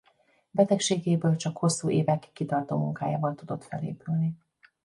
[0.51, 4.35] Betegségéből csak hosszú évek kitartó munkájával tudott felépülni.